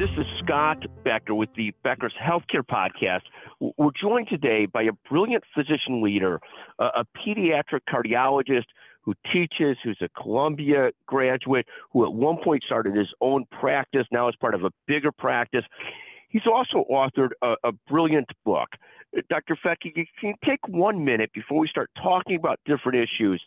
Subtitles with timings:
[0.00, 3.20] This is Scott Becker with the Becker's Healthcare Podcast.
[3.76, 6.40] We're joined today by a brilliant physician leader,
[6.78, 8.64] a, pediatric cardiologist
[9.02, 14.26] who teaches, who's a Columbia graduate, who at one point started his own practice, now
[14.30, 15.64] is part of a bigger practice.
[16.30, 18.70] He's also authored a, a brilliant book.
[19.28, 19.54] Dr.
[19.62, 23.42] Fethke, can you take one minute before we start talking about different issues?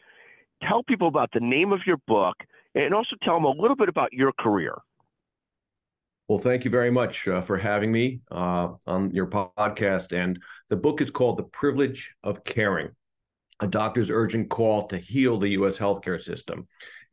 [0.70, 2.36] Tell people about the name of your book
[2.76, 4.76] and also tell them a little bit about your career.
[6.30, 10.14] Well, thank you very much uh, for having me uh, on your podcast.
[10.14, 12.92] And the book is called The Privilege of Caring
[13.60, 15.78] A Doctor's Urgent Call to Heal the U.S.
[15.78, 16.66] Healthcare System.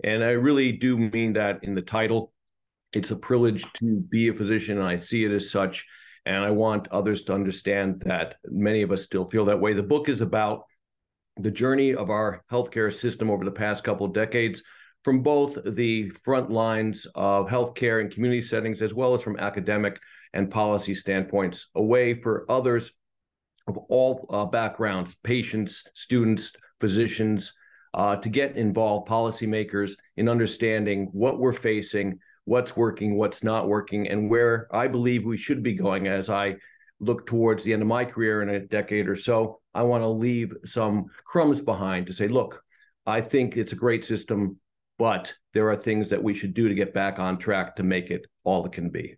[0.05, 2.33] And I really do mean that in the title.
[2.93, 5.87] It's a privilege to be a physician, and I see it as such.
[6.25, 9.73] And I want others to understand that many of us still feel that way.
[9.73, 10.67] The book is about
[11.37, 14.63] the journey of our healthcare system over the past couple of decades
[15.03, 19.99] from both the front lines of healthcare and community settings, as well as from academic
[20.33, 22.93] and policy standpoints, a way for others
[23.67, 27.53] of all uh, backgrounds, patients, students, physicians,
[27.95, 34.09] uh, to get involved, policymakers, in understanding what we're facing, what's working, what's not working,
[34.09, 36.57] and where I believe we should be going as I
[37.01, 39.61] look towards the end of my career in a decade or so.
[39.75, 42.63] I want to leave some crumbs behind to say, look,
[43.07, 44.59] I think it's a great system
[45.01, 48.11] but there are things that we should do to get back on track to make
[48.11, 49.17] it all it can be.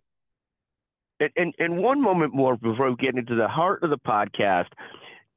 [1.19, 4.69] And, and, and one moment more before we get into the heart of the podcast,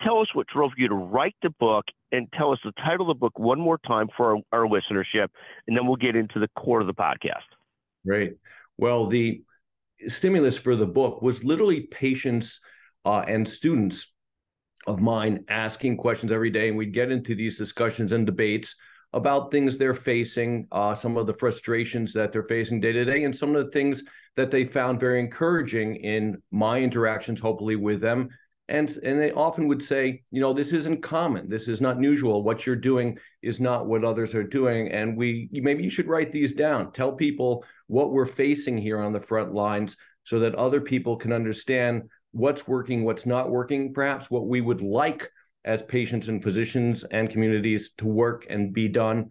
[0.02, 3.16] tell us what drove you to write the book and tell us the title of
[3.16, 5.26] the book one more time for our, our listenership,
[5.66, 7.42] and then we'll get into the core of the podcast.
[8.06, 8.34] Great.
[8.78, 9.42] Well, the
[10.06, 12.60] stimulus for the book was literally patients
[13.04, 14.12] uh, and students
[14.86, 18.76] of mine asking questions every day, and we'd get into these discussions and debates
[19.12, 23.24] about things they're facing, uh, some of the frustrations that they're facing day to day,
[23.24, 24.02] and some of the things
[24.36, 28.28] that they found very encouraging in my interactions, hopefully with them.
[28.68, 31.48] And and they often would say, you know, this isn't common.
[31.48, 32.42] This is not usual.
[32.42, 34.88] What you're doing is not what others are doing.
[34.88, 36.90] And we maybe you should write these down.
[36.90, 41.32] Tell people what we're facing here on the front lines so that other people can
[41.32, 45.30] understand what's working, what's not working, perhaps what we would like
[45.66, 49.30] as patients and physicians and communities to work and be done.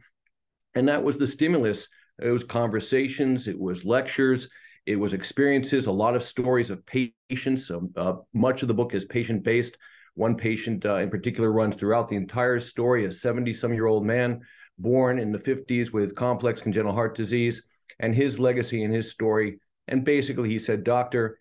[0.75, 1.87] And that was the stimulus.
[2.21, 4.49] It was conversations, it was lectures,
[4.85, 7.71] it was experiences, a lot of stories of patients.
[7.71, 9.77] Um, uh, much of the book is patient based.
[10.13, 14.05] One patient uh, in particular runs throughout the entire story a 70 some year old
[14.05, 14.41] man
[14.77, 17.63] born in the 50s with complex congenital heart disease
[17.99, 19.59] and his legacy and his story.
[19.87, 21.37] And basically, he said, Doctor,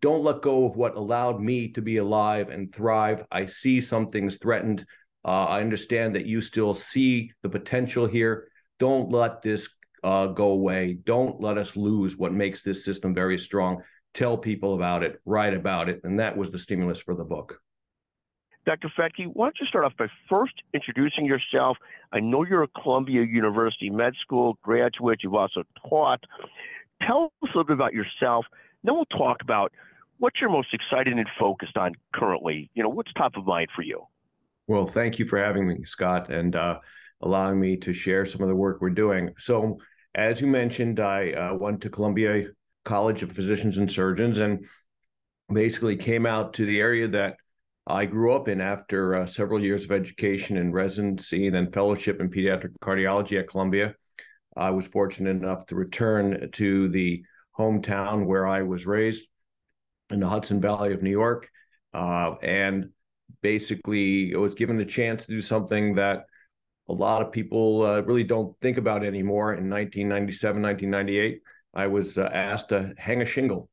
[0.00, 3.24] don't let go of what allowed me to be alive and thrive.
[3.30, 4.84] I see some things threatened.
[5.24, 8.48] Uh, I understand that you still see the potential here.
[8.78, 9.68] Don't let this
[10.04, 10.98] uh, go away.
[11.04, 13.82] Don't let us lose what makes this system very strong.
[14.14, 16.00] Tell people about it, write about it.
[16.04, 17.60] And that was the stimulus for the book.
[18.66, 18.92] Dr.
[18.98, 21.78] Fethke, why don't you start off by first introducing yourself?
[22.12, 25.20] I know you're a Columbia University med school graduate.
[25.22, 26.22] You've also taught.
[27.06, 28.44] Tell us a little bit about yourself
[28.82, 29.72] then we'll talk about
[30.18, 32.70] what you're most excited and focused on currently.
[32.74, 34.04] You know, what's top of mind for you?
[34.66, 36.78] Well, thank you for having me, Scott, and uh,
[37.22, 39.30] allowing me to share some of the work we're doing.
[39.38, 39.78] So,
[40.14, 42.48] as you mentioned, I uh, went to Columbia
[42.84, 44.66] College of Physicians and Surgeons and
[45.52, 47.36] basically came out to the area that
[47.86, 52.20] I grew up in after uh, several years of education and residency and then fellowship
[52.20, 53.94] in pediatric cardiology at Columbia.
[54.56, 57.22] I was fortunate enough to return to the
[57.58, 59.22] hometown where I was raised
[60.10, 61.48] in the Hudson Valley of New York.
[61.92, 62.90] Uh, and
[63.42, 66.26] basically, I was given the chance to do something that
[66.88, 69.52] a lot of people uh, really don't think about anymore.
[69.54, 71.42] In 1997, 1998,
[71.74, 73.68] I was uh, asked to hang a shingle,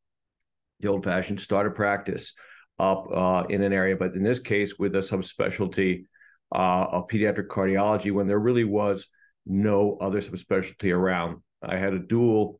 [0.81, 2.33] the old fashioned start a practice
[2.77, 6.05] up uh, in an area, but in this case, with a subspecialty
[6.53, 9.07] uh, of pediatric cardiology when there really was
[9.45, 11.41] no other subspecialty around.
[11.63, 12.59] I had a dual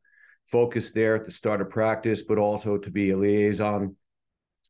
[0.50, 3.96] focus there at the start of practice, but also to be a liaison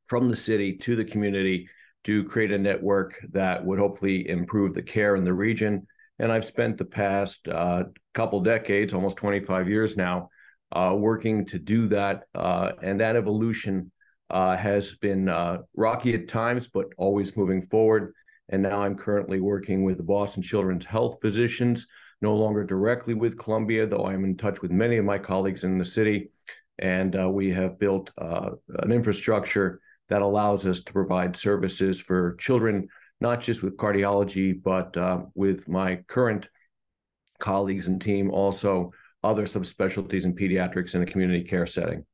[0.08, 1.68] from the city to the community
[2.04, 5.86] to create a network that would hopefully improve the care in the region.
[6.18, 7.84] And I've spent the past uh,
[8.14, 10.30] couple decades, almost 25 years now,
[10.72, 12.22] uh, working to do that.
[12.34, 13.90] Uh, and that evolution
[14.30, 18.14] uh, has been uh, rocky at times, but always moving forward.
[18.48, 21.86] And now I'm currently working with the Boston Children's Health physicians,
[22.20, 25.78] no longer directly with Columbia, though I'm in touch with many of my colleagues in
[25.78, 26.30] the city.
[26.78, 32.36] And uh, we have built uh, an infrastructure that allows us to provide services for
[32.36, 32.88] children,
[33.20, 36.48] not just with cardiology, but uh, with my current
[37.38, 38.92] colleagues and team, also
[39.22, 42.04] other subspecialties in pediatrics in a community care setting.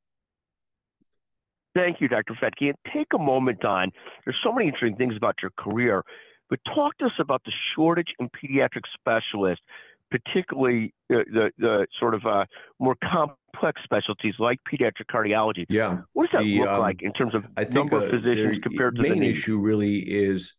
[1.74, 2.34] Thank you, Dr.
[2.34, 2.68] Fethke.
[2.68, 3.90] And take a moment, Don.
[4.24, 6.02] There's so many interesting things about your career,
[6.50, 9.64] but talk to us about the shortage in pediatric specialists,
[10.12, 12.44] particularly the, the, the sort of uh,
[12.78, 15.64] more complex specialties like pediatric cardiology.
[15.68, 15.98] Yeah.
[16.12, 18.10] What does that the, look um, like in terms of I think, number uh, of
[18.10, 20.54] physicians compared to the main issue really is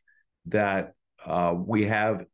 [0.48, 0.94] that
[1.26, 2.26] uh, we have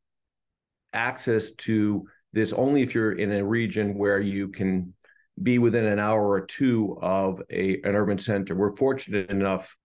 [0.94, 4.94] access to this only if you're in a region where you can
[5.42, 8.56] be within an hour or two of a an urban center.
[8.56, 9.76] We're fortunate enough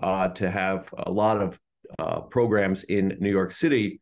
[0.00, 1.58] uh, to have a lot of
[1.98, 4.00] uh, programs in New York City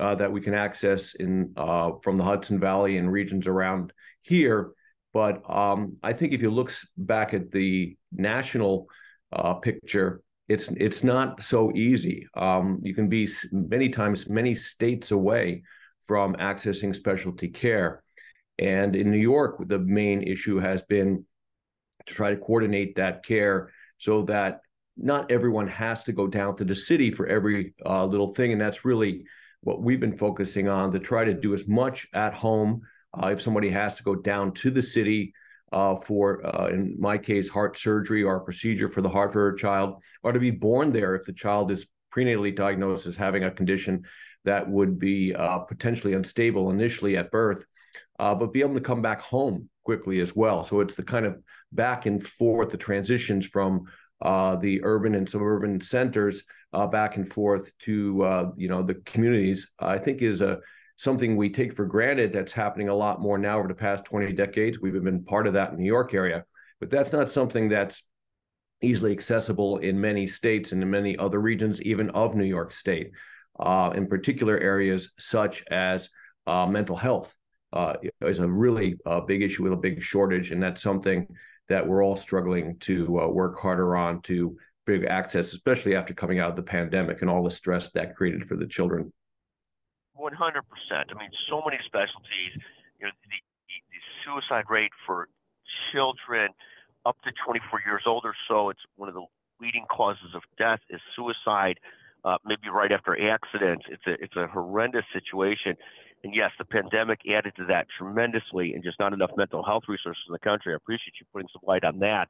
[0.00, 3.92] uh, that we can access in uh, from the Hudson Valley and regions around
[4.22, 4.72] here.
[5.12, 8.86] But um, I think if you look back at the national
[9.32, 12.26] uh, picture, it's it's not so easy.
[12.34, 15.62] Um, you can be many times many states away
[16.04, 18.02] from accessing specialty care.
[18.58, 21.24] And in New York, the main issue has been
[22.06, 24.60] to try to coordinate that care so that
[24.96, 28.52] not everyone has to go down to the city for every uh, little thing.
[28.52, 29.24] And that's really
[29.62, 32.82] what we've been focusing on to try to do as much at home.
[33.14, 35.32] Uh, if somebody has to go down to the city
[35.72, 39.56] uh, for, uh, in my case, heart surgery or procedure for the heart for a
[39.56, 43.50] child, or to be born there if the child is prenatally diagnosed as having a
[43.50, 44.04] condition
[44.44, 47.66] that would be uh, potentially unstable initially at birth,
[48.18, 50.64] uh, but be able to come back home quickly as well.
[50.64, 51.38] So it's the kind of
[51.72, 53.84] back and forth, the transitions from
[54.22, 56.42] uh, the urban and suburban centers
[56.72, 59.70] uh, back and forth to uh, you know the communities.
[59.78, 60.58] I think is a
[60.96, 64.32] something we take for granted that's happening a lot more now over the past 20
[64.32, 64.80] decades.
[64.80, 66.44] We've been part of that in New York area,
[66.80, 68.02] but that's not something that's
[68.82, 73.12] easily accessible in many states and in many other regions, even of New York State
[73.58, 76.08] uh, in particular areas such as
[76.46, 77.34] uh, mental health
[77.72, 81.26] uh, is a really uh, big issue with a big shortage, and that's something
[81.68, 84.56] that we're all struggling to uh, work harder on to
[84.86, 88.48] bring access, especially after coming out of the pandemic and all the stress that created
[88.48, 89.12] for the children.
[90.14, 91.10] One hundred percent.
[91.14, 92.56] I mean, so many specialties.
[92.98, 93.38] You know, the,
[93.68, 95.28] the suicide rate for
[95.92, 96.50] children
[97.06, 99.24] up to 24 years old or so, it's one of the
[99.60, 101.78] leading causes of death is suicide
[102.24, 103.84] uh, maybe right after accidents.
[103.90, 105.74] It's a it's a horrendous situation,
[106.24, 110.22] and yes, the pandemic added to that tremendously, and just not enough mental health resources
[110.28, 110.72] in the country.
[110.72, 112.28] I appreciate you putting some light on that.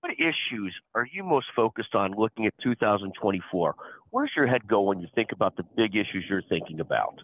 [0.00, 3.74] What issues are you most focused on looking at 2024?
[4.10, 7.20] Where's your head go when you think about the big issues you're thinking about?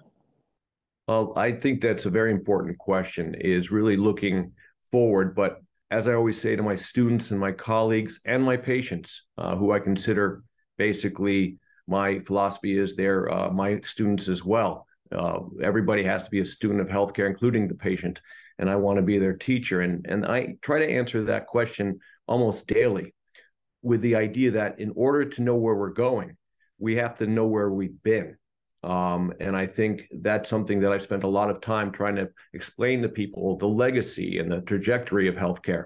[1.06, 3.34] Well, I think that's a very important question.
[3.38, 4.52] Is really looking
[4.90, 5.62] forward, but
[5.92, 9.72] as I always say to my students and my colleagues and my patients, uh, who
[9.72, 10.42] I consider
[10.88, 11.40] basically
[11.86, 14.74] my philosophy is they're uh, my students as well.
[15.20, 15.40] Uh,
[15.70, 18.16] everybody has to be a student of healthcare, including the patient,
[18.58, 19.78] and I want to be their teacher.
[19.86, 21.86] And and I try to answer that question
[22.26, 23.06] almost daily,
[23.90, 26.30] with the idea that in order to know where we're going,
[26.78, 28.28] we have to know where we've been.
[28.94, 29.94] Um, and I think
[30.28, 33.72] that's something that I've spent a lot of time trying to explain to people the
[33.84, 35.84] legacy and the trajectory of healthcare.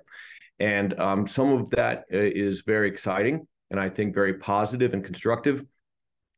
[0.59, 5.65] And um, some of that uh, very exciting and I think very positive and constructive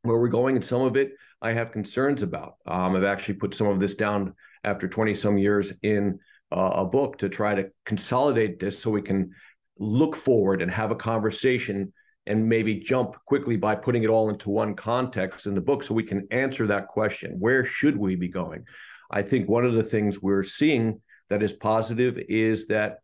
[0.02, 0.56] where we're going.
[0.56, 2.54] And some of it I have concerns about.
[2.66, 6.18] Um, I've actually put some of this down after 20 some years in
[6.50, 9.32] uh, a book to try to consolidate this so we can
[9.78, 11.92] look forward and have a conversation
[12.26, 15.94] and maybe jump quickly by putting it all into one context in the book so
[15.94, 18.64] we can answer that question where should we be going
[19.10, 22.98] i think one of the things we're seeing that is positive is that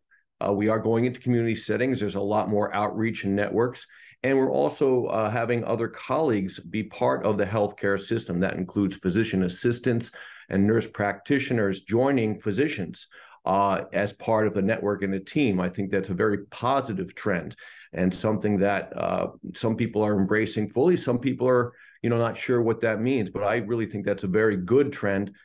[0.45, 3.87] uh, we are going into community settings there's a lot more outreach and networks
[4.25, 8.39] and we're also uh, having other colleagues be part of the healthcare system.
[8.39, 10.11] That includes physician assistants
[10.49, 13.07] and nurse practitioners joining physicians
[13.45, 15.59] uh, as part of the network and a team.
[15.59, 17.55] I think that's a very positive trend
[17.93, 20.97] and something that uh, some people are embracing fully.
[20.97, 23.29] Some people are, you know, not sure what that means.
[23.29, 25.35] But I really think that's a very good trend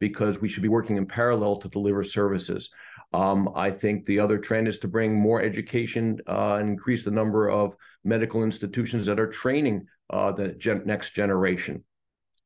[0.00, 2.68] because we should be working in parallel to deliver services.
[3.12, 7.10] Um, I think the other trend is to bring more education uh, and increase the
[7.10, 7.74] number of
[8.04, 11.84] medical institutions that are training uh, the gen- next generation.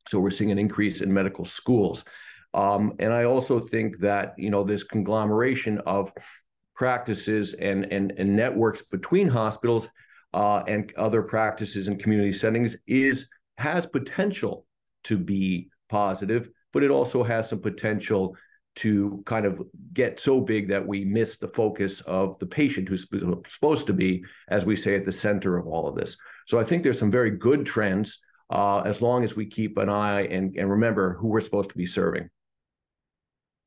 [0.08, 2.04] So we're seeing an increase in medical schools.
[2.54, 6.12] Um, and I also think that you know this conglomeration of
[6.74, 9.88] practices and, and, and networks between hospitals
[10.34, 13.26] uh, and other practices in community settings is
[13.58, 14.66] has potential
[15.04, 18.36] to be positive, but it also has some potential
[18.76, 19.62] to kind of
[19.92, 23.06] get so big that we miss the focus of the patient who's
[23.48, 26.16] supposed to be, as we say, at the center of all of this.
[26.46, 28.18] So I think there's some very good trends
[28.50, 31.76] uh, as long as we keep an eye and, and remember who we're supposed to
[31.76, 32.28] be serving.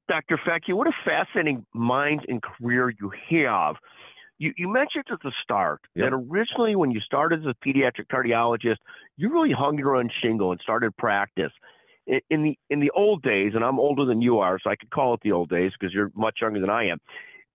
[0.07, 0.39] Dr.
[0.45, 3.75] Fethke, what a fascinating mind and career you have.
[4.37, 6.11] You, you mentioned at the start yep.
[6.11, 8.77] that originally, when you started as a pediatric cardiologist,
[9.17, 11.51] you really hung your own shingle and started practice.
[12.07, 14.91] In, the in the old days, and I'm older than you are, so I could
[14.91, 16.99] call it the old days because you're much younger than I am.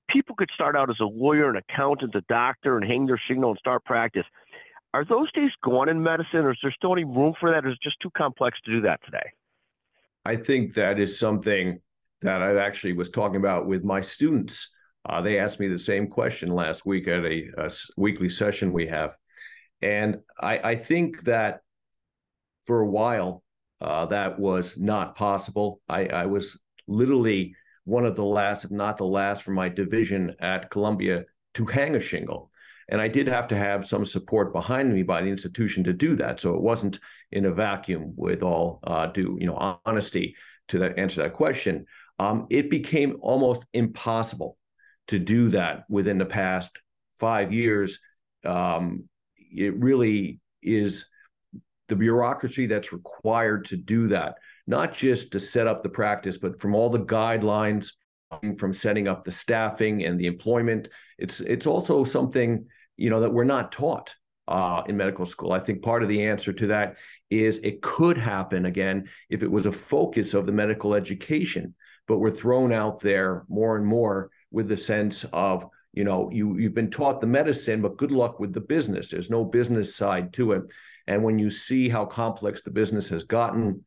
[0.09, 3.51] People could start out as a lawyer, an accountant, a doctor, and hang their shingle
[3.51, 4.25] and start practice.
[4.93, 7.65] Are those days gone in medicine, or is there still any room for that?
[7.65, 9.31] Or is it just too complex to do that today?
[10.25, 11.81] I think that is something
[12.23, 14.69] that I actually was talking about with my students.
[15.09, 18.87] Uh, they asked me the same question last week at a, a weekly session we
[18.89, 19.15] have.
[19.81, 21.61] And I, I, think that
[22.65, 23.43] for a while,
[23.81, 25.81] uh, that was not possible.
[25.89, 30.35] I, I, was literally one of the last, if not the last, from my division
[30.41, 32.51] at Columbia to hang a shingle.
[32.89, 36.17] And I did have to have some support behind me by the institution to do
[36.17, 36.41] that.
[36.41, 36.99] So it wasn't
[37.31, 40.35] in a vacuum with all uh, due, you know, honesty
[40.69, 41.87] to that answer that question
[42.21, 44.59] um, it became almost impossible
[45.09, 46.71] to do that within the past
[47.19, 47.99] five years.
[48.45, 51.07] Um, it really is
[51.91, 56.59] the bureaucracy that's required to do that, not just to set up the practice, but
[56.61, 57.93] from all the guidelines,
[58.59, 60.89] from setting up the staffing and the employment.
[61.19, 62.65] It's it's also something
[62.97, 64.15] you know that we're not taught
[64.49, 65.53] uh, in medical school.
[65.53, 66.97] I think part of the answer to that
[67.29, 71.75] is it could happen again if it was a focus of the medical education
[72.11, 76.57] but we're thrown out there more and more with the sense of you know you
[76.57, 79.09] you've been taught the medicine but good luck with the business.
[79.09, 80.63] There's no business side to it.
[81.07, 83.85] And when you see how complex the business has gotten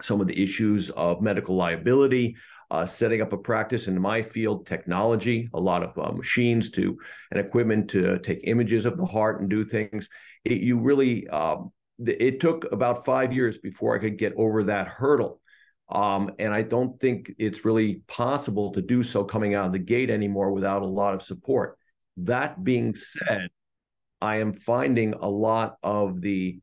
[0.00, 2.36] some of the issues of medical liability
[2.72, 6.96] uh, setting up a practice in my field technology a lot of uh, machines to
[7.30, 10.08] and equipment to take images of the heart and do things
[10.44, 14.88] it, you really um, it took about five years before i could get over that
[14.88, 15.41] hurdle
[15.88, 19.78] um, and I don't think it's really possible to do so coming out of the
[19.78, 21.78] gate anymore without a lot of support.
[22.16, 23.48] That being said,
[24.20, 26.60] I am finding a lot of the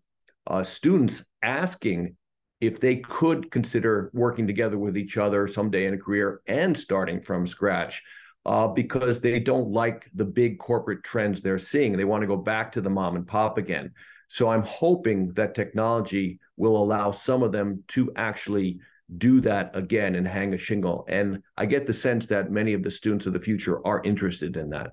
[0.48, 2.16] uh, students asking
[2.62, 7.22] if they could consider working together with each other someday in a career and starting
[7.22, 8.02] from scratch
[8.46, 11.96] uh, because they don't like the big corporate trends they're seeing.
[11.96, 13.92] They want to go back to the mom and pop again.
[14.30, 18.80] So I'm hoping that technology will allow some of them to actually
[19.18, 21.06] do that again and hang a shingle.
[21.08, 24.56] And I get the sense that many of the students of the future are interested
[24.56, 24.92] in that.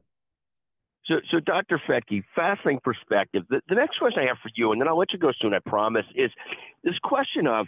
[1.07, 1.81] So, so Dr.
[1.89, 3.45] Fethke, fascinating perspective.
[3.49, 5.55] The, the next question I have for you, and then I'll let you go soon,
[5.55, 6.31] I promise, is
[6.83, 7.67] this question of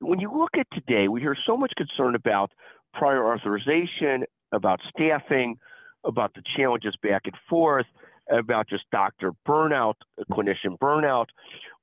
[0.00, 2.50] when you look at today, we hear so much concern about
[2.94, 5.56] prior authorization, about staffing,
[6.04, 7.86] about the challenges back and forth,
[8.30, 9.94] about just doctor burnout,
[10.30, 11.26] clinician burnout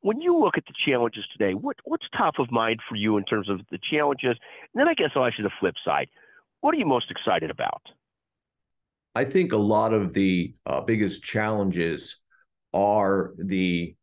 [0.02, 3.26] when you look at the challenges today, what, what's top of mind for you in
[3.26, 4.38] terms of the challenges?
[4.74, 6.08] And then I guess I'll ask you the flip side.
[6.62, 7.82] What are you most excited about?
[9.16, 12.18] I think a lot of the uh, biggest challenges
[12.74, 13.96] are the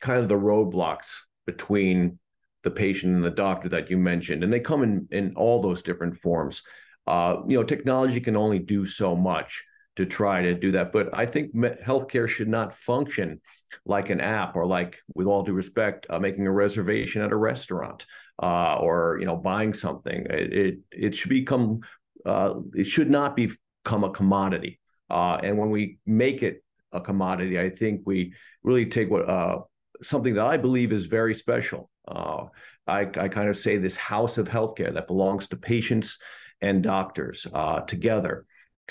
[0.00, 1.16] kind of the roadblocks
[1.46, 2.18] between
[2.64, 5.80] the patient and the doctor that you mentioned, and they come in in all those
[5.80, 6.62] different forms.
[7.06, 9.62] Uh, you know, technology can only do so much
[9.98, 10.92] to try to do that.
[10.92, 13.40] But I think healthcare should not function
[13.84, 17.36] like an app or like, with all due respect, uh, making a reservation at a
[17.36, 18.06] restaurant
[18.40, 20.24] uh, or you know buying something.
[20.30, 21.80] It it, it should become
[22.24, 24.78] uh, it should not become a commodity.
[25.10, 26.62] Uh, and when we make it
[26.92, 29.62] a commodity, I think we really take what uh,
[30.00, 31.90] something that I believe is very special.
[32.06, 32.44] Uh,
[32.86, 36.18] I, I kind of say this house of healthcare that belongs to patients
[36.60, 37.46] and doctors
[37.86, 38.46] together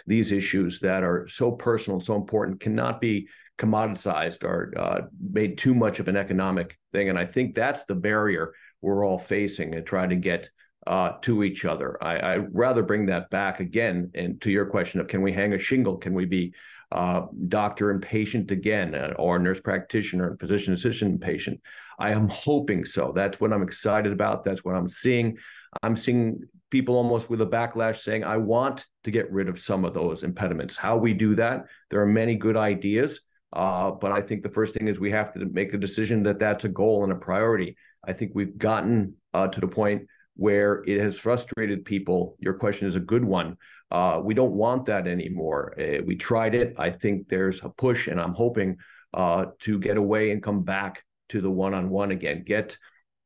[0.05, 3.27] these issues that are so personal, so important, cannot be
[3.57, 5.01] commoditized or uh,
[5.31, 7.09] made too much of an economic thing.
[7.09, 10.49] And I think that's the barrier we're all facing and trying to get
[10.85, 12.01] uh, to each other.
[12.01, 15.53] I, I rather bring that back again and to your question of can we hang
[15.53, 15.97] a shingle?
[15.97, 16.53] Can we be
[16.91, 21.59] uh, doctor and patient again, uh, or nurse practitioner and physician assistant patient?
[21.99, 23.11] I am hoping so.
[23.13, 24.43] That's what I'm excited about.
[24.43, 25.37] That's what I'm seeing.
[25.83, 29.85] I'm seeing people almost with a backlash saying, I want to get rid of some
[29.85, 30.75] of those impediments.
[30.75, 33.21] How we do that, there are many good ideas.
[33.53, 36.39] Uh, but I think the first thing is we have to make a decision that
[36.39, 37.77] that's a goal and a priority.
[38.05, 42.35] I think we've gotten uh, to the point where it has frustrated people.
[42.39, 43.57] Your question is a good one,
[43.89, 45.73] Uh, we don't want that anymore.
[45.79, 46.75] Uh, we tried it.
[46.77, 48.77] I think there's a push, and I'm hoping
[49.13, 52.43] uh, to get away and come back to the one-on-one again.
[52.45, 52.77] Get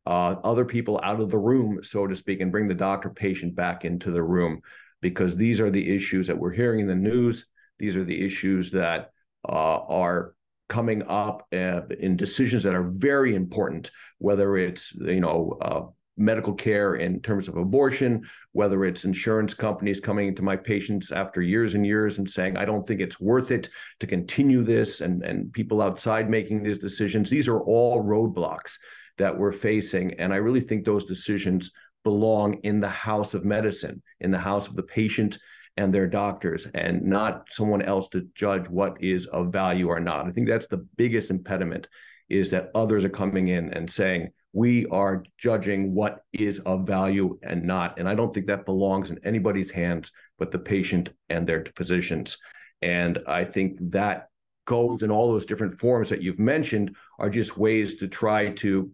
[0.05, 3.55] uh, other people out of the room, so to speak, and bring the doctor patient
[3.55, 4.61] back into the room
[5.01, 7.45] because these are the issues that we're hearing in the news.
[7.79, 9.11] These are the issues that
[9.47, 10.33] uh, are
[10.69, 15.81] coming up uh, in decisions that are very important, whether it's you know uh,
[16.17, 21.41] medical care in terms of abortion, whether it's insurance companies coming to my patients after
[21.41, 25.23] years and years and saying, I don't think it's worth it to continue this, and,
[25.23, 27.29] and people outside making these decisions.
[27.29, 28.77] These are all roadblocks
[29.21, 30.13] that we're facing.
[30.19, 31.71] And I really think those decisions
[32.03, 35.37] belong in the house of medicine, in the house of the patient
[35.77, 40.25] and their doctors, and not someone else to judge what is of value or not.
[40.25, 41.87] I think that's the biggest impediment
[42.29, 47.37] is that others are coming in and saying, we are judging what is of value
[47.43, 47.99] and not.
[47.99, 52.37] And I don't think that belongs in anybody's hands but the patient and their physicians.
[52.81, 54.29] And I think that
[54.65, 58.89] goes in all those different forms that you've mentioned are just ways to try to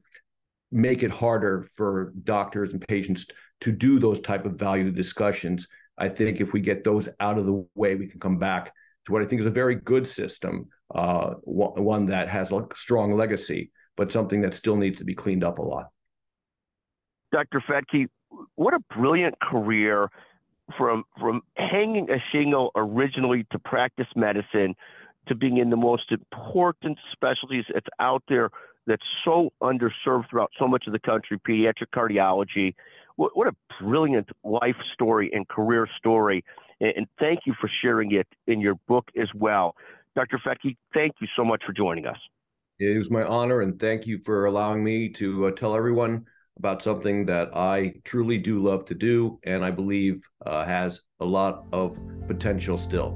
[0.71, 3.25] make it harder for doctors and patients
[3.61, 5.67] to do those type of value discussions.
[5.97, 8.73] I think if we get those out of the way, we can come back
[9.05, 13.13] to what I think is a very good system, uh, one that has a strong
[13.13, 15.87] legacy but something that still needs to be cleaned up a lot.
[17.33, 17.61] Dr.
[17.67, 18.07] Fethke,
[18.55, 20.09] what a brilliant career
[20.77, 24.75] from from hanging a shingle originally to practice medicine
[25.27, 28.49] to being in the most important specialties that's out there
[28.87, 32.73] that's so underserved throughout so much of the country, pediatric cardiology.
[33.17, 36.43] What, what a brilliant life story and career story.
[36.79, 39.75] And, and, thank you for sharing it in your book as well.
[40.15, 40.39] Dr.
[40.45, 42.17] Fethke, thank you so much for joining us.
[42.79, 46.25] It was my honor, and thank you for allowing me to uh, tell everyone
[46.57, 51.25] about something that I truly do love to do, and I believe uh, has a
[51.25, 53.15] lot of potential still.